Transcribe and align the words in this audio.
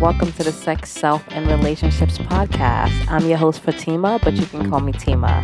welcome 0.00 0.32
to 0.32 0.42
the 0.42 0.50
Sex, 0.50 0.88
Self, 0.88 1.22
and 1.28 1.46
Relationships 1.46 2.16
podcast. 2.16 3.06
I'm 3.10 3.28
your 3.28 3.36
host, 3.36 3.60
Fatima, 3.60 4.18
but 4.22 4.32
you 4.32 4.46
can 4.46 4.70
call 4.70 4.80
me 4.80 4.92
Tima. 4.92 5.42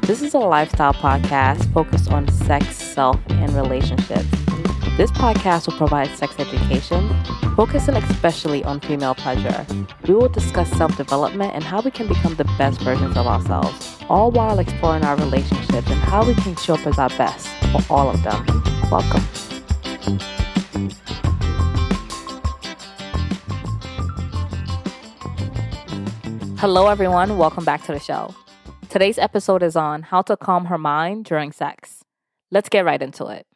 This 0.00 0.22
is 0.22 0.32
a 0.32 0.38
lifestyle 0.38 0.94
podcast 0.94 1.70
focused 1.74 2.10
on 2.10 2.26
sex, 2.28 2.74
self, 2.74 3.20
and 3.28 3.52
relationships. 3.52 4.26
This 4.96 5.10
podcast 5.10 5.66
will 5.66 5.76
provide 5.76 6.08
sex 6.16 6.34
education, 6.38 7.06
focusing 7.54 7.96
especially 7.96 8.64
on 8.64 8.80
female 8.80 9.14
pleasure. 9.14 9.66
We 10.06 10.14
will 10.14 10.30
discuss 10.30 10.70
self 10.70 10.96
development 10.96 11.52
and 11.54 11.62
how 11.62 11.82
we 11.82 11.90
can 11.90 12.08
become 12.08 12.34
the 12.36 12.44
best 12.56 12.80
versions 12.80 13.14
of 13.14 13.26
ourselves, 13.26 13.98
all 14.08 14.30
while 14.30 14.58
exploring 14.58 15.04
our 15.04 15.16
relationships 15.16 15.90
and 15.90 16.00
how 16.00 16.26
we 16.26 16.34
can 16.34 16.56
show 16.56 16.74
up 16.76 16.86
as 16.86 16.98
our 16.98 17.10
best 17.10 17.46
for 17.72 17.82
all 17.92 18.08
of 18.08 18.22
them. 18.22 18.62
Welcome. 18.90 19.22
Hello, 26.60 26.88
everyone. 26.88 27.38
Welcome 27.38 27.64
back 27.64 27.84
to 27.84 27.92
the 27.92 28.00
show. 28.00 28.34
Today's 28.88 29.16
episode 29.16 29.62
is 29.62 29.76
on 29.76 30.02
how 30.02 30.22
to 30.22 30.36
calm 30.36 30.64
her 30.64 30.76
mind 30.76 31.24
during 31.24 31.52
sex. 31.52 32.02
Let's 32.50 32.68
get 32.68 32.84
right 32.84 33.00
into 33.00 33.26
it. 33.26 33.46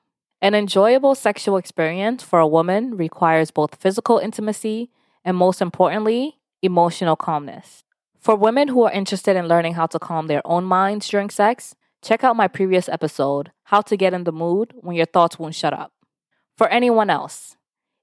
An 0.41 0.55
enjoyable 0.55 1.17
sexual 1.17 1.57
experience 1.57 2.23
for 2.23 2.39
a 2.39 2.47
woman 2.47 2.97
requires 2.97 3.51
both 3.51 3.75
physical 3.75 4.19
intimacy 4.19 4.89
and, 5.25 5.37
most 5.37 5.61
importantly, 5.61 6.39
emotional 6.63 7.17
calmness. 7.17 7.83
For 8.21 8.37
women 8.37 8.69
who 8.69 8.85
are 8.85 8.93
interested 8.93 9.35
in 9.35 9.49
learning 9.49 9.75
how 9.75 9.87
to 9.87 9.99
calm 9.99 10.29
their 10.29 10.47
own 10.47 10.63
minds 10.63 11.09
during 11.09 11.29
sex, 11.29 11.75
check 12.03 12.23
out 12.23 12.37
my 12.37 12.47
previous 12.47 12.89
episode, 12.89 13.51
How 13.65 13.81
to 13.81 13.97
Get 13.97 14.15
in 14.15 14.23
the 14.23 14.31
Mood 14.31 14.75
When 14.77 14.95
Your 14.95 15.07
Thoughts 15.07 15.41
Won't 15.41 15.57
Shut 15.57 15.73
Up. 15.73 15.93
For 16.57 16.69
anyone 16.69 17.11
else, 17.11 17.57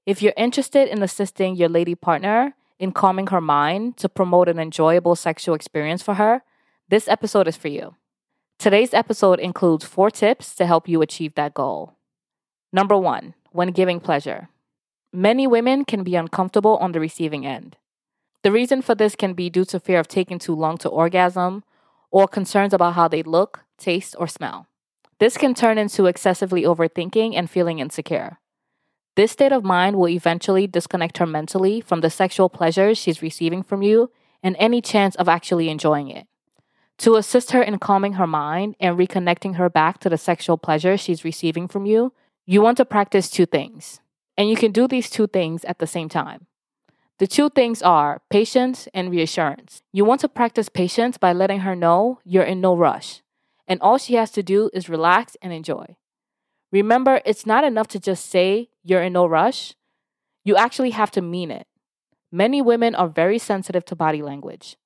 if 0.04 0.20
you're 0.20 0.34
interested 0.36 0.88
in 0.88 1.02
assisting 1.02 1.56
your 1.56 1.70
lady 1.70 1.94
partner 1.94 2.54
in 2.80 2.90
calming 2.90 3.28
her 3.28 3.42
mind 3.42 3.98
to 3.98 4.08
promote 4.08 4.48
an 4.48 4.58
enjoyable 4.58 5.14
sexual 5.14 5.54
experience 5.54 6.02
for 6.02 6.14
her, 6.14 6.42
this 6.88 7.06
episode 7.06 7.46
is 7.46 7.56
for 7.56 7.68
you. 7.68 7.94
Today's 8.58 8.94
episode 8.94 9.38
includes 9.38 9.84
four 9.84 10.10
tips 10.10 10.54
to 10.56 10.66
help 10.66 10.88
you 10.88 11.02
achieve 11.02 11.34
that 11.34 11.54
goal. 11.54 11.94
Number 12.72 12.96
one, 12.96 13.34
when 13.52 13.68
giving 13.68 14.00
pleasure. 14.00 14.48
Many 15.12 15.46
women 15.46 15.84
can 15.84 16.02
be 16.02 16.16
uncomfortable 16.16 16.78
on 16.78 16.92
the 16.92 17.00
receiving 17.00 17.46
end. 17.46 17.76
The 18.42 18.52
reason 18.52 18.80
for 18.80 18.94
this 18.94 19.14
can 19.14 19.34
be 19.34 19.50
due 19.50 19.66
to 19.66 19.78
fear 19.78 20.00
of 20.00 20.08
taking 20.08 20.38
too 20.38 20.54
long 20.54 20.78
to 20.78 20.88
orgasm 20.88 21.64
or 22.10 22.26
concerns 22.26 22.72
about 22.72 22.94
how 22.94 23.08
they 23.08 23.22
look, 23.22 23.60
taste, 23.76 24.14
or 24.18 24.26
smell. 24.26 24.66
This 25.18 25.36
can 25.36 25.52
turn 25.52 25.76
into 25.76 26.06
excessively 26.06 26.62
overthinking 26.62 27.34
and 27.36 27.50
feeling 27.50 27.78
insecure. 27.78 28.38
This 29.20 29.32
state 29.32 29.52
of 29.52 29.62
mind 29.62 29.96
will 29.96 30.08
eventually 30.08 30.66
disconnect 30.66 31.18
her 31.18 31.26
mentally 31.26 31.82
from 31.82 32.00
the 32.00 32.08
sexual 32.08 32.48
pleasures 32.48 32.96
she's 32.96 33.20
receiving 33.20 33.62
from 33.62 33.82
you 33.82 34.10
and 34.42 34.56
any 34.58 34.80
chance 34.80 35.14
of 35.16 35.28
actually 35.28 35.68
enjoying 35.68 36.08
it. 36.08 36.26
To 37.00 37.16
assist 37.16 37.50
her 37.50 37.62
in 37.62 37.78
calming 37.78 38.14
her 38.14 38.26
mind 38.26 38.76
and 38.80 38.96
reconnecting 38.96 39.56
her 39.56 39.68
back 39.68 40.00
to 40.00 40.08
the 40.08 40.16
sexual 40.16 40.56
pleasure 40.56 40.96
she's 40.96 41.22
receiving 41.22 41.68
from 41.68 41.84
you, 41.84 42.14
you 42.46 42.62
want 42.62 42.78
to 42.78 42.86
practice 42.86 43.28
two 43.28 43.44
things. 43.44 44.00
And 44.38 44.48
you 44.48 44.56
can 44.56 44.72
do 44.72 44.88
these 44.88 45.10
two 45.10 45.26
things 45.26 45.66
at 45.66 45.80
the 45.80 45.86
same 45.86 46.08
time. 46.08 46.46
The 47.18 47.26
two 47.26 47.50
things 47.50 47.82
are 47.82 48.22
patience 48.30 48.88
and 48.94 49.10
reassurance. 49.10 49.82
You 49.92 50.06
want 50.06 50.22
to 50.22 50.30
practice 50.30 50.70
patience 50.70 51.18
by 51.18 51.34
letting 51.34 51.60
her 51.60 51.76
know 51.76 52.20
you're 52.24 52.42
in 52.42 52.62
no 52.62 52.74
rush, 52.74 53.20
and 53.68 53.82
all 53.82 53.98
she 53.98 54.14
has 54.14 54.30
to 54.30 54.42
do 54.42 54.70
is 54.72 54.88
relax 54.88 55.36
and 55.42 55.52
enjoy. 55.52 55.96
Remember, 56.72 57.20
it's 57.24 57.46
not 57.46 57.64
enough 57.64 57.88
to 57.88 58.00
just 58.00 58.30
say 58.30 58.68
you're 58.82 59.02
in 59.02 59.12
no 59.12 59.26
rush. 59.26 59.74
You 60.44 60.56
actually 60.56 60.90
have 60.90 61.10
to 61.12 61.22
mean 61.22 61.50
it. 61.50 61.66
Many 62.32 62.62
women 62.62 62.94
are 62.94 63.08
very 63.08 63.38
sensitive 63.38 63.84
to 63.86 63.96
body 63.96 64.22
language. 64.22 64.76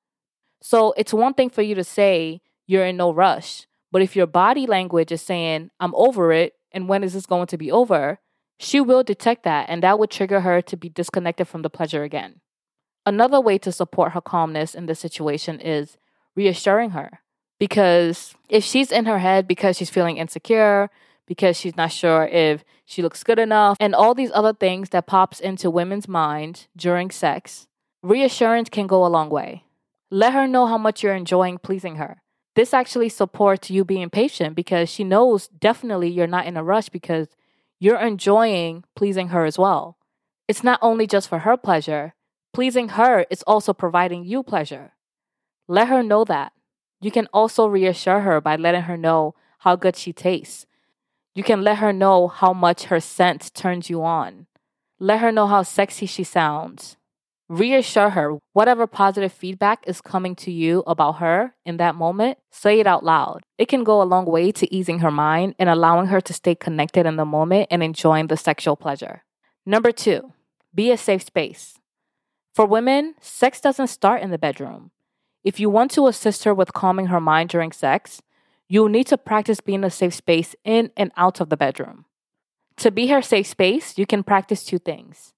So 0.63 0.95
it's 0.97 1.13
one 1.13 1.35
thing 1.35 1.51
for 1.51 1.63
you 1.63 1.75
to 1.75 1.85
say 1.85 2.41
you're 2.67 2.87
in 2.87 2.97
no 2.97 3.13
rush, 3.13 3.67
but 3.93 4.01
if 4.01 4.17
your 4.17 4.27
body 4.27 4.67
language 4.67 5.13
is 5.13 5.21
saying, 5.21 5.71
I'm 5.79 5.95
over 5.95 6.33
it, 6.33 6.55
and 6.73 6.89
when 6.89 7.05
is 7.05 7.13
this 7.13 7.27
going 7.27 7.47
to 7.49 7.59
be 7.59 7.71
over? 7.71 8.19
She 8.59 8.81
will 8.81 9.03
detect 9.03 9.43
that, 9.45 9.67
and 9.69 9.83
that 9.83 9.99
would 9.99 10.11
trigger 10.11 10.41
her 10.41 10.63
to 10.63 10.77
be 10.77 10.89
disconnected 10.89 11.49
from 11.49 11.63
the 11.63 11.71
pleasure 11.71 12.03
again. 12.03 12.41
Another 13.05 13.41
way 13.41 13.59
to 13.59 13.71
support 13.71 14.13
her 14.13 14.21
calmness 14.21 14.75
in 14.75 14.87
this 14.87 15.01
situation 15.01 15.61
is 15.61 15.99
reassuring 16.35 16.91
her. 16.91 17.21
Because 17.59 18.35
if 18.49 18.65
she's 18.65 18.91
in 18.91 19.05
her 19.05 19.19
head 19.19 19.47
because 19.47 19.77
she's 19.77 19.91
feeling 19.91 20.17
insecure, 20.17 20.91
because 21.27 21.57
she's 21.57 21.77
not 21.77 21.93
sure 21.93 22.27
if 22.27 22.65
she 22.85 23.03
looks 23.03 23.25
good 23.25 23.39
enough, 23.39 23.77
and 23.81 23.95
all 23.95 24.15
these 24.15 24.31
other 24.35 24.53
things 24.53 24.91
that 24.91 25.07
pops 25.07 25.41
into 25.41 25.71
women's 25.71 26.09
mind 26.09 26.67
during 26.77 27.11
sex, 27.11 27.67
reassurance 28.03 28.69
can 28.69 28.87
go 28.87 29.05
a 29.05 29.09
long 29.09 29.31
way. 29.31 29.65
Let 30.11 30.33
her 30.35 30.47
know 30.47 30.67
how 30.67 30.79
much 30.79 31.03
you're 31.03 31.15
enjoying 31.15 31.59
pleasing 31.59 31.97
her. 31.97 32.21
This 32.55 32.73
actually 32.73 33.09
supports 33.09 33.71
you 33.71 33.85
being 33.85 34.11
patient 34.11 34.55
because 34.55 34.89
she 34.89 35.03
knows 35.03 35.49
definitely 35.49 36.09
you're 36.09 36.27
not 36.27 36.47
in 36.47 36.57
a 36.57 36.63
rush 36.63 36.89
because 36.89 37.29
you're 37.81 37.99
enjoying 37.99 38.85
pleasing 38.95 39.29
her 39.29 39.45
as 39.45 39.59
well. 39.59 39.99
It's 40.47 40.63
not 40.63 40.79
only 40.83 41.07
just 41.07 41.29
for 41.29 41.41
her 41.41 41.57
pleasure, 41.57 42.15
pleasing 42.53 42.91
her 42.91 43.27
is 43.31 43.43
also 43.43 43.73
providing 43.73 44.25
you 44.25 44.43
pleasure. 44.43 44.93
Let 45.67 45.89
her 45.89 46.03
know 46.03 46.25
that. 46.25 46.53
You 47.01 47.11
can 47.11 47.27
also 47.33 47.67
reassure 47.67 48.21
her 48.21 48.41
by 48.41 48.57
letting 48.57 48.83
her 48.83 48.97
know 48.97 49.35
how 49.61 49.77
good 49.77 49.97
she 49.97 50.13
tastes, 50.13 50.67
you 51.35 51.43
can 51.43 51.63
let 51.63 51.79
her 51.79 51.93
know 51.93 52.29
how 52.29 52.53
much 52.53 52.85
her 52.85 53.01
scent 53.01 53.53
turns 53.55 53.91
you 53.91 54.03
on. 54.03 54.47
Let 54.99 55.21
her 55.21 55.33
know 55.33 55.47
how 55.47 55.63
sexy 55.63 56.07
she 56.07 56.25
sounds. 56.25 56.97
Reassure 57.49 58.11
her 58.11 58.39
whatever 58.53 58.87
positive 58.87 59.33
feedback 59.33 59.85
is 59.87 60.01
coming 60.01 60.35
to 60.37 60.51
you 60.51 60.83
about 60.87 61.17
her 61.19 61.55
in 61.67 61.77
that 61.77 61.95
moment, 61.95 62.39
say 62.51 62.81
it 62.81 62.87
out 62.87 63.05
loud. 63.05 63.43
It 63.59 63.69
can 63.69 63.85
go 63.85 64.01
a 64.01 64.05
long 64.05 64.25
way 64.25 64.51
to 64.53 64.75
easing 64.75 65.01
her 65.01 65.11
mind 65.11 65.55
and 65.59 65.69
allowing 65.69 66.07
her 66.07 66.21
to 66.23 66.33
stay 66.33 66.55
connected 66.55 67.05
in 67.05 67.17
the 67.17 67.27
moment 67.27 67.69
and 67.71 67.83
enjoying 67.83 68.29
the 68.29 68.37
sexual 68.37 68.77
pleasure. 68.77 69.25
Number 69.67 69.93
two, 69.93 70.33
be 70.75 70.91
a 70.91 70.97
safe 70.97 71.23
space. 71.23 71.79
For 72.55 72.65
women, 72.65 73.15
sex 73.21 73.61
doesn't 73.61 73.89
start 73.89 74.23
in 74.23 74.31
the 74.31 74.39
bedroom. 74.39 74.93
If 75.43 75.61
you 75.61 75.69
want 75.69 75.91
to 75.93 76.07
assist 76.07 76.45
her 76.45 76.55
with 76.55 76.73
calming 76.73 77.07
her 77.07 77.21
mind 77.21 77.51
during 77.51 77.73
sex, 77.73 78.23
you'll 78.75 78.89
need 78.89 79.07
to 79.07 79.17
practice 79.17 79.61
being 79.61 79.85
a 79.85 79.89
safe 79.89 80.15
space 80.15 80.57
in 80.65 80.91
and 80.97 81.13
out 81.17 81.41
of 81.41 81.49
the 81.49 81.57
bedroom. 81.57 82.07
To 82.79 82.91
be 82.91 83.07
her 83.07 83.23
safe 83.23 83.47
space, 83.47 83.97
you 83.97 84.05
can 84.05 84.25
practice 84.25 84.65
two 84.65 84.81
things 84.81 85.33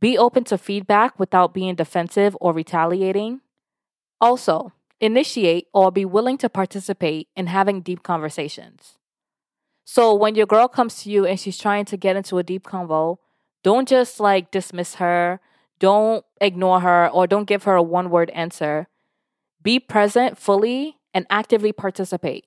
be 0.00 0.16
open 0.16 0.44
to 0.44 0.56
feedback 0.56 1.18
without 1.18 1.52
being 1.52 1.74
defensive 1.74 2.34
or 2.40 2.54
retaliating. 2.54 3.42
Also, 4.18 4.72
initiate 4.98 5.66
or 5.74 5.92
be 5.92 6.06
willing 6.06 6.38
to 6.38 6.48
participate 6.48 7.28
in 7.36 7.48
having 7.48 7.82
deep 7.82 8.02
conversations. 8.02 8.96
So, 9.84 10.14
when 10.14 10.34
your 10.34 10.46
girl 10.46 10.66
comes 10.66 11.02
to 11.02 11.10
you 11.10 11.26
and 11.26 11.38
she's 11.38 11.58
trying 11.58 11.84
to 11.86 11.98
get 11.98 12.16
into 12.16 12.38
a 12.38 12.42
deep 12.42 12.64
convo, 12.64 13.18
don't 13.62 13.86
just 13.86 14.20
like 14.20 14.50
dismiss 14.50 14.94
her, 14.94 15.38
don't 15.80 16.24
ignore 16.40 16.80
her, 16.80 17.08
or 17.08 17.26
don't 17.26 17.46
give 17.46 17.64
her 17.64 17.74
a 17.74 17.82
one 17.82 18.08
word 18.08 18.30
answer. 18.30 18.88
Be 19.62 19.78
present 19.78 20.38
fully 20.38 20.96
and 21.12 21.26
actively 21.28 21.70
participate. 21.70 22.46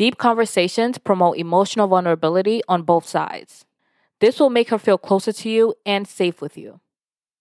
Deep 0.00 0.16
conversations 0.16 0.96
promote 0.96 1.36
emotional 1.36 1.86
vulnerability 1.86 2.62
on 2.66 2.80
both 2.80 3.06
sides. 3.06 3.66
This 4.18 4.40
will 4.40 4.48
make 4.48 4.70
her 4.70 4.78
feel 4.78 4.96
closer 4.96 5.30
to 5.30 5.50
you 5.50 5.74
and 5.84 6.08
safe 6.08 6.40
with 6.40 6.56
you. 6.56 6.80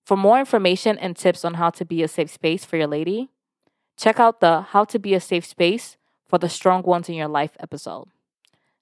For 0.05 0.17
more 0.17 0.41
information 0.41 0.97
and 0.97 1.15
tips 1.15 1.45
on 1.45 1.53
how 1.53 1.69
to 1.69 1.85
be 1.85 2.03
a 2.03 2.09
safe 2.09 2.29
space 2.29 2.65
for 2.65 2.75
your 2.75 2.87
lady, 2.87 3.29
check 3.95 4.19
out 4.19 4.41
the 4.41 4.59
How 4.59 4.83
to 4.83 4.99
Be 4.99 5.13
a 5.13 5.21
Safe 5.21 5.45
Space 5.45 5.95
for 6.27 6.37
the 6.37 6.49
Strong 6.49 6.83
Ones 6.83 7.07
in 7.07 7.15
Your 7.15 7.29
Life 7.29 7.55
episode. 7.61 8.09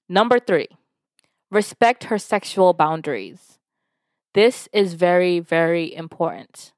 Number 0.08 0.40
three, 0.40 0.66
respect 1.48 2.10
her 2.10 2.18
sexual 2.18 2.72
boundaries. 2.72 3.60
This 4.34 4.68
is 4.72 4.94
very, 4.94 5.38
very 5.38 5.94
important. 5.94 6.72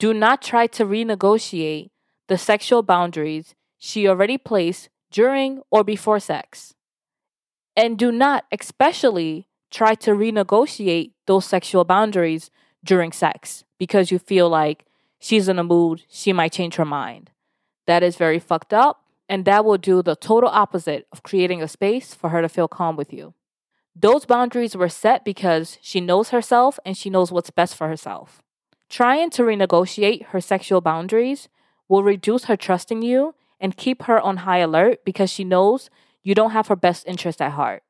Do 0.00 0.12
not 0.12 0.42
try 0.42 0.66
to 0.66 0.84
renegotiate 0.84 1.90
the 2.26 2.36
sexual 2.36 2.82
boundaries 2.82 3.54
she 3.78 4.08
already 4.08 4.38
placed 4.38 4.88
during 5.12 5.62
or 5.70 5.84
before 5.84 6.18
sex. 6.18 6.74
And 7.76 7.98
do 7.98 8.10
not, 8.10 8.44
especially, 8.50 9.46
try 9.70 9.94
to 9.96 10.10
renegotiate 10.10 11.12
those 11.26 11.44
sexual 11.46 11.84
boundaries 11.84 12.50
during 12.84 13.12
sex 13.12 13.64
because 13.78 14.10
you 14.10 14.18
feel 14.18 14.48
like 14.48 14.84
she's 15.18 15.48
in 15.48 15.58
a 15.58 15.64
mood, 15.64 16.02
she 16.08 16.32
might 16.32 16.52
change 16.52 16.74
her 16.74 16.84
mind. 16.84 17.30
That 17.86 18.02
is 18.02 18.16
very 18.16 18.38
fucked 18.38 18.74
up, 18.74 19.04
and 19.28 19.44
that 19.44 19.64
will 19.64 19.78
do 19.78 20.02
the 20.02 20.16
total 20.16 20.50
opposite 20.50 21.06
of 21.12 21.22
creating 21.22 21.62
a 21.62 21.68
space 21.68 22.14
for 22.14 22.30
her 22.30 22.42
to 22.42 22.48
feel 22.48 22.68
calm 22.68 22.96
with 22.96 23.12
you. 23.12 23.34
Those 23.94 24.24
boundaries 24.24 24.76
were 24.76 24.88
set 24.88 25.24
because 25.24 25.78
she 25.82 26.00
knows 26.00 26.30
herself 26.30 26.78
and 26.84 26.96
she 26.96 27.10
knows 27.10 27.30
what's 27.30 27.50
best 27.50 27.76
for 27.76 27.88
herself. 27.88 28.42
Trying 28.88 29.30
to 29.30 29.42
renegotiate 29.42 30.26
her 30.26 30.40
sexual 30.40 30.80
boundaries 30.80 31.48
will 31.88 32.02
reduce 32.02 32.44
her 32.44 32.56
trust 32.56 32.90
in 32.90 33.02
you 33.02 33.34
and 33.62 33.76
keep 33.76 34.02
her 34.02 34.20
on 34.20 34.38
high 34.38 34.58
alert 34.58 35.04
because 35.06 35.30
she 35.30 35.44
knows 35.44 35.88
you 36.22 36.34
don't 36.34 36.50
have 36.50 36.66
her 36.66 36.76
best 36.76 37.06
interest 37.06 37.40
at 37.40 37.52
heart. 37.52 37.82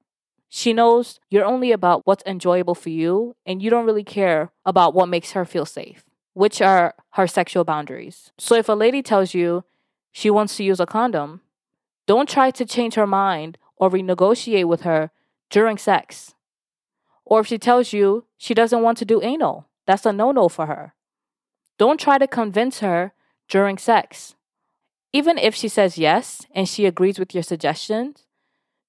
She 0.48 0.72
knows 0.72 1.18
you're 1.30 1.46
only 1.46 1.72
about 1.72 2.06
what's 2.06 2.22
enjoyable 2.26 2.74
for 2.76 2.90
you 2.90 3.34
and 3.46 3.62
you 3.62 3.70
don't 3.70 3.86
really 3.86 4.04
care 4.04 4.52
about 4.66 4.94
what 4.94 5.08
makes 5.08 5.32
her 5.32 5.44
feel 5.44 5.66
safe. 5.66 6.04
which 6.34 6.62
are 6.62 6.94
her 7.10 7.26
sexual 7.26 7.64
boundaries. 7.64 8.32
So 8.38 8.54
if 8.54 8.68
a 8.68 8.72
lady 8.72 9.02
tells 9.02 9.34
you 9.34 9.64
she 10.12 10.30
wants 10.30 10.56
to 10.56 10.64
use 10.64 10.80
a 10.80 10.86
condom, 10.86 11.40
don't 12.06 12.28
try 12.28 12.50
to 12.50 12.64
change 12.64 12.94
her 12.94 13.06
mind 13.06 13.58
or 13.76 13.90
renegotiate 13.90 14.66
with 14.66 14.82
her 14.82 15.10
during 15.50 15.76
sex. 15.78 16.34
Or 17.24 17.40
if 17.40 17.46
she 17.46 17.58
tells 17.58 17.92
you 17.92 18.24
she 18.38 18.54
doesn't 18.54 18.82
want 18.82 18.98
to 18.98 19.04
do 19.04 19.22
anal, 19.22 19.68
that's 19.86 20.06
a 20.06 20.12
no 20.12 20.32
no 20.32 20.48
for 20.48 20.66
her. 20.66 20.94
Don't 21.78 22.00
try 22.00 22.18
to 22.18 22.26
convince 22.26 22.80
her 22.80 23.12
during 23.48 23.78
sex. 23.78 24.34
Even 25.12 25.36
if 25.38 25.54
she 25.54 25.68
says 25.68 25.98
yes 25.98 26.46
and 26.54 26.68
she 26.68 26.86
agrees 26.86 27.18
with 27.18 27.34
your 27.34 27.42
suggestions, 27.42 28.26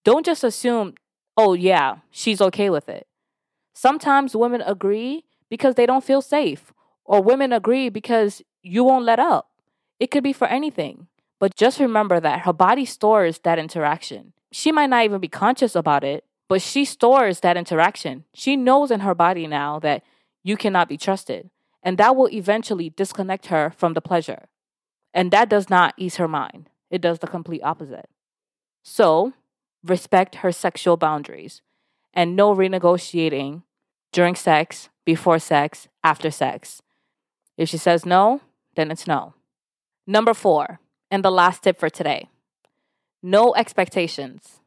don't 0.06 0.26
just 0.26 0.44
assume, 0.44 0.96
oh, 1.36 1.54
yeah, 1.54 1.98
she's 2.12 2.42
okay 2.42 2.70
with 2.70 2.88
it. 2.88 3.08
Sometimes 3.74 4.36
women 4.36 4.62
agree 4.62 5.26
because 5.50 5.76
they 5.76 5.86
don't 5.86 6.04
feel 6.04 6.22
safe, 6.22 6.74
or 7.06 7.22
women 7.22 7.52
agree 7.52 7.90
because 7.90 8.42
you 8.62 8.84
won't 8.84 9.06
let 9.06 9.20
up. 9.20 9.50
It 10.00 10.12
could 10.12 10.24
be 10.24 10.34
for 10.34 10.48
anything. 10.48 11.08
But 11.40 11.56
just 11.56 11.80
remember 11.80 12.20
that 12.20 12.42
her 12.42 12.54
body 12.54 12.86
stores 12.86 13.40
that 13.40 13.60
interaction. 13.60 14.34
She 14.52 14.72
might 14.72 14.90
not 14.90 15.04
even 15.04 15.20
be 15.20 15.28
conscious 15.28 15.76
about 15.76 16.04
it, 16.04 16.24
but 16.48 16.62
she 16.62 16.86
stores 16.86 17.42
that 17.42 17.58
interaction. 17.58 18.24
She 18.34 18.56
knows 18.56 18.92
in 18.92 19.02
her 19.02 19.16
body 19.16 19.48
now 19.48 19.80
that 19.80 20.04
you 20.44 20.56
cannot 20.56 20.88
be 20.88 20.98
trusted. 20.98 21.50
And 21.82 21.98
that 21.98 22.16
will 22.16 22.30
eventually 22.30 22.92
disconnect 22.92 23.48
her 23.48 23.74
from 23.76 23.94
the 23.94 24.02
pleasure. 24.02 24.48
And 25.14 25.32
that 25.32 25.50
does 25.50 25.70
not 25.70 25.94
ease 25.98 26.16
her 26.18 26.28
mind, 26.28 26.70
it 26.90 27.02
does 27.02 27.20
the 27.20 27.28
complete 27.28 27.62
opposite. 27.64 28.10
So, 28.84 29.34
respect 29.84 30.36
her 30.36 30.52
sexual 30.52 30.98
boundaries 30.98 31.62
and 32.14 32.36
no 32.36 32.56
renegotiating 32.56 33.64
during 34.12 34.36
sex, 34.36 34.90
before 35.06 35.40
sex, 35.40 35.88
after 36.04 36.30
sex. 36.32 36.82
If 37.58 37.70
she 37.70 37.78
says 37.78 38.06
no, 38.06 38.42
then 38.76 38.92
it's 38.92 39.08
no. 39.08 39.34
Number 40.06 40.34
four, 40.34 40.80
and 41.10 41.24
the 41.24 41.32
last 41.32 41.64
tip 41.64 41.80
for 41.80 41.90
today 41.90 42.30
no 43.26 43.56
expectations. 43.56 44.60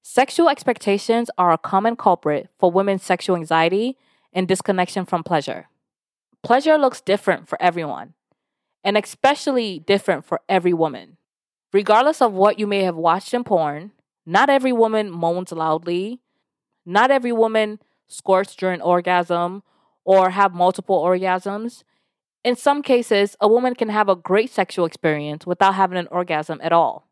Sexual 0.00 0.48
expectations 0.48 1.28
are 1.36 1.50
a 1.50 1.58
common 1.58 1.96
culprit 1.96 2.48
for 2.56 2.70
women's 2.70 3.02
sexual 3.02 3.34
anxiety 3.34 3.98
and 4.32 4.46
disconnection 4.46 5.04
from 5.04 5.24
pleasure. 5.24 5.66
Pleasure 6.44 6.78
looks 6.78 7.00
different 7.00 7.48
for 7.48 7.60
everyone, 7.60 8.14
and 8.86 8.96
especially 8.96 9.80
different 9.80 10.24
for 10.24 10.40
every 10.48 10.72
woman. 10.72 11.16
Regardless 11.72 12.22
of 12.22 12.32
what 12.32 12.60
you 12.60 12.68
may 12.68 12.84
have 12.84 12.94
watched 12.94 13.34
in 13.34 13.42
porn, 13.42 13.90
not 14.24 14.48
every 14.48 14.72
woman 14.72 15.10
moans 15.10 15.50
loudly, 15.50 16.20
not 16.86 17.10
every 17.10 17.32
woman 17.32 17.80
squirts 18.06 18.54
during 18.54 18.80
orgasm 18.80 19.64
or 20.04 20.30
have 20.30 20.54
multiple 20.54 21.02
orgasms. 21.02 21.82
In 22.44 22.54
some 22.54 22.80
cases, 22.80 23.36
a 23.40 23.48
woman 23.48 23.74
can 23.74 23.88
have 23.88 24.08
a 24.08 24.14
great 24.14 24.50
sexual 24.50 24.86
experience 24.86 25.44
without 25.44 25.74
having 25.74 25.98
an 25.98 26.08
orgasm 26.12 26.60
at 26.62 26.72
all. 26.72 27.08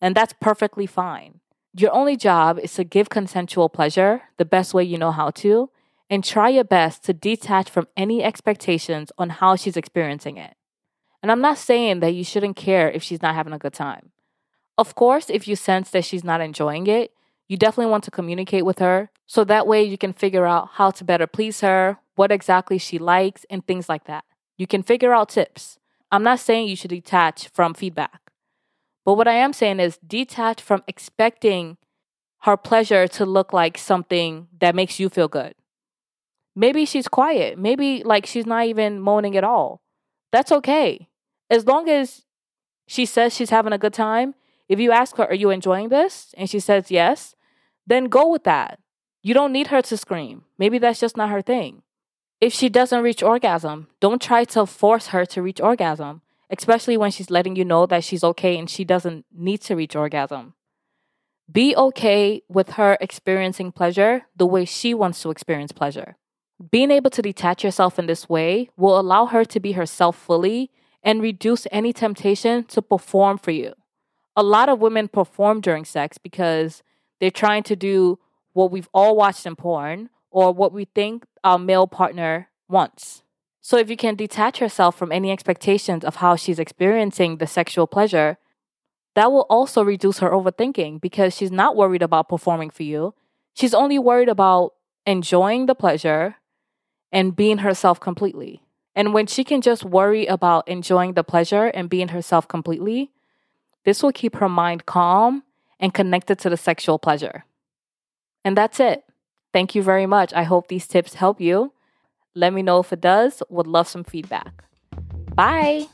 And 0.00 0.14
that's 0.14 0.34
perfectly 0.40 0.86
fine. 0.86 1.40
Your 1.76 1.92
only 1.92 2.16
job 2.16 2.58
is 2.58 2.72
to 2.74 2.84
give 2.84 3.10
consensual 3.10 3.68
pleasure 3.68 4.22
the 4.38 4.46
best 4.46 4.72
way 4.72 4.84
you 4.84 4.96
know 4.96 5.12
how 5.12 5.28
to, 5.30 5.68
and 6.08 6.24
try 6.24 6.48
your 6.48 6.64
best 6.64 7.04
to 7.04 7.12
detach 7.12 7.68
from 7.68 7.86
any 7.98 8.24
expectations 8.24 9.12
on 9.18 9.28
how 9.28 9.56
she's 9.56 9.76
experiencing 9.76 10.38
it. 10.38 10.54
And 11.22 11.32
I'm 11.32 11.40
not 11.40 11.58
saying 11.58 12.00
that 12.00 12.14
you 12.14 12.24
shouldn't 12.24 12.56
care 12.56 12.90
if 12.90 13.02
she's 13.02 13.22
not 13.22 13.34
having 13.34 13.52
a 13.52 13.58
good 13.58 13.72
time. 13.72 14.12
Of 14.76 14.94
course, 14.94 15.28
if 15.28 15.48
you 15.48 15.56
sense 15.56 15.90
that 15.90 16.04
she's 16.04 16.22
not 16.22 16.40
enjoying 16.40 16.86
it, 16.86 17.12
you 17.48 17.56
definitely 17.56 17.90
want 17.90 18.04
to 18.04 18.10
communicate 18.10 18.64
with 18.64 18.78
her 18.78 19.10
so 19.26 19.42
that 19.44 19.66
way 19.66 19.82
you 19.82 19.98
can 19.98 20.12
figure 20.12 20.46
out 20.46 20.70
how 20.74 20.90
to 20.92 21.04
better 21.04 21.26
please 21.26 21.60
her, 21.62 21.98
what 22.14 22.30
exactly 22.30 22.78
she 22.78 22.98
likes, 22.98 23.44
and 23.50 23.66
things 23.66 23.88
like 23.88 24.04
that. 24.04 24.24
You 24.56 24.66
can 24.66 24.82
figure 24.82 25.12
out 25.12 25.30
tips. 25.30 25.78
I'm 26.12 26.22
not 26.22 26.40
saying 26.40 26.68
you 26.68 26.76
should 26.76 26.90
detach 26.90 27.48
from 27.48 27.74
feedback. 27.74 28.20
But 29.04 29.14
what 29.14 29.28
I 29.28 29.34
am 29.34 29.52
saying 29.52 29.80
is 29.80 29.98
detach 30.06 30.60
from 30.60 30.84
expecting 30.86 31.78
her 32.42 32.56
pleasure 32.56 33.08
to 33.08 33.26
look 33.26 33.52
like 33.52 33.78
something 33.78 34.48
that 34.60 34.74
makes 34.74 35.00
you 35.00 35.08
feel 35.08 35.28
good. 35.28 35.54
Maybe 36.54 36.84
she's 36.84 37.08
quiet. 37.08 37.58
Maybe 37.58 38.02
like 38.04 38.26
she's 38.26 38.46
not 38.46 38.66
even 38.66 39.00
moaning 39.00 39.36
at 39.36 39.44
all. 39.44 39.80
That's 40.32 40.52
okay. 40.52 41.07
As 41.50 41.66
long 41.66 41.88
as 41.88 42.22
she 42.86 43.06
says 43.06 43.34
she's 43.34 43.50
having 43.50 43.72
a 43.72 43.78
good 43.78 43.94
time, 43.94 44.34
if 44.68 44.78
you 44.78 44.92
ask 44.92 45.16
her, 45.16 45.24
Are 45.24 45.34
you 45.34 45.50
enjoying 45.50 45.88
this? 45.88 46.34
and 46.36 46.48
she 46.48 46.60
says 46.60 46.90
yes, 46.90 47.34
then 47.86 48.04
go 48.04 48.28
with 48.28 48.44
that. 48.44 48.80
You 49.22 49.34
don't 49.34 49.52
need 49.52 49.68
her 49.68 49.82
to 49.82 49.96
scream. 49.96 50.44
Maybe 50.58 50.78
that's 50.78 51.00
just 51.00 51.16
not 51.16 51.30
her 51.30 51.42
thing. 51.42 51.82
If 52.40 52.52
she 52.52 52.68
doesn't 52.68 53.02
reach 53.02 53.22
orgasm, 53.22 53.88
don't 54.00 54.22
try 54.22 54.44
to 54.44 54.64
force 54.66 55.08
her 55.08 55.24
to 55.26 55.42
reach 55.42 55.60
orgasm 55.60 56.22
especially 56.50 56.96
when 56.96 57.10
she's 57.10 57.30
letting 57.30 57.56
you 57.56 57.64
know 57.64 57.86
that 57.86 58.04
she's 58.04 58.24
okay 58.24 58.58
and 58.58 58.68
she 58.68 58.84
doesn't 58.84 59.24
need 59.34 59.60
to 59.62 59.76
reach 59.76 59.94
orgasm. 59.94 60.54
Be 61.50 61.74
okay 61.76 62.42
with 62.48 62.70
her 62.70 62.96
experiencing 63.00 63.72
pleasure 63.72 64.22
the 64.36 64.46
way 64.46 64.64
she 64.64 64.94
wants 64.94 65.22
to 65.22 65.30
experience 65.30 65.72
pleasure. 65.72 66.16
Being 66.70 66.90
able 66.90 67.10
to 67.10 67.22
detach 67.22 67.62
yourself 67.64 67.98
in 67.98 68.06
this 68.06 68.28
way 68.28 68.70
will 68.76 68.98
allow 68.98 69.26
her 69.26 69.44
to 69.44 69.60
be 69.60 69.72
herself 69.72 70.16
fully 70.16 70.70
and 71.02 71.22
reduce 71.22 71.66
any 71.70 71.92
temptation 71.92 72.64
to 72.64 72.82
perform 72.82 73.38
for 73.38 73.50
you. 73.50 73.74
A 74.36 74.42
lot 74.42 74.68
of 74.68 74.80
women 74.80 75.08
perform 75.08 75.60
during 75.60 75.84
sex 75.84 76.18
because 76.18 76.82
they're 77.20 77.30
trying 77.30 77.62
to 77.64 77.76
do 77.76 78.18
what 78.52 78.70
we've 78.70 78.88
all 78.92 79.16
watched 79.16 79.46
in 79.46 79.56
porn 79.56 80.10
or 80.30 80.52
what 80.52 80.72
we 80.72 80.84
think 80.84 81.24
our 81.44 81.58
male 81.58 81.86
partner 81.86 82.48
wants. 82.68 83.22
So 83.60 83.76
if 83.76 83.90
you 83.90 83.96
can 83.96 84.14
detach 84.14 84.60
yourself 84.60 84.96
from 84.96 85.12
any 85.12 85.30
expectations 85.30 86.04
of 86.04 86.16
how 86.16 86.36
she's 86.36 86.58
experiencing 86.58 87.36
the 87.36 87.46
sexual 87.46 87.86
pleasure, 87.86 88.38
that 89.14 89.32
will 89.32 89.46
also 89.50 89.82
reduce 89.82 90.20
her 90.20 90.30
overthinking 90.30 91.00
because 91.00 91.34
she's 91.34 91.50
not 91.50 91.76
worried 91.76 92.02
about 92.02 92.28
performing 92.28 92.70
for 92.70 92.84
you. 92.84 93.14
She's 93.54 93.74
only 93.74 93.98
worried 93.98 94.28
about 94.28 94.74
enjoying 95.06 95.66
the 95.66 95.74
pleasure 95.74 96.36
and 97.10 97.34
being 97.34 97.58
herself 97.58 97.98
completely. 97.98 98.62
And 98.98 99.14
when 99.14 99.28
she 99.28 99.44
can 99.44 99.60
just 99.60 99.84
worry 99.84 100.26
about 100.26 100.66
enjoying 100.66 101.12
the 101.12 101.22
pleasure 101.22 101.66
and 101.66 101.88
being 101.88 102.08
herself 102.08 102.48
completely, 102.48 103.12
this 103.84 104.02
will 104.02 104.10
keep 104.10 104.34
her 104.34 104.48
mind 104.48 104.86
calm 104.86 105.44
and 105.78 105.94
connected 105.94 106.40
to 106.40 106.50
the 106.50 106.56
sexual 106.56 106.98
pleasure. 106.98 107.44
And 108.44 108.56
that's 108.56 108.80
it. 108.80 109.04
Thank 109.52 109.76
you 109.76 109.84
very 109.84 110.06
much. 110.06 110.34
I 110.34 110.42
hope 110.42 110.66
these 110.66 110.88
tips 110.88 111.14
help 111.14 111.40
you. 111.40 111.72
Let 112.34 112.52
me 112.52 112.60
know 112.60 112.80
if 112.80 112.92
it 112.92 113.00
does. 113.00 113.40
Would 113.48 113.68
love 113.68 113.86
some 113.86 114.02
feedback. 114.02 114.64
Bye. 115.32 115.86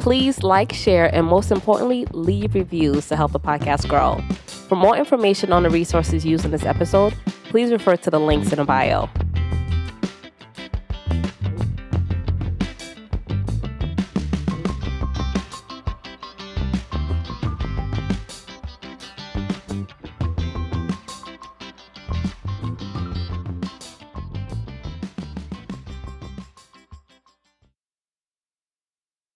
Please 0.00 0.42
like, 0.42 0.72
share, 0.72 1.14
and 1.14 1.24
most 1.24 1.52
importantly, 1.52 2.04
leave 2.10 2.56
reviews 2.56 3.06
to 3.08 3.16
help 3.16 3.30
the 3.30 3.38
podcast 3.38 3.88
grow. 3.88 4.20
For 4.66 4.74
more 4.74 4.96
information 4.96 5.52
on 5.52 5.62
the 5.62 5.70
resources 5.70 6.26
used 6.26 6.44
in 6.44 6.50
this 6.50 6.66
episode, 6.66 7.14
please 7.44 7.70
refer 7.70 7.96
to 7.96 8.10
the 8.10 8.18
links 8.18 8.50
in 8.50 8.58
the 8.58 8.64
bio. 8.64 9.08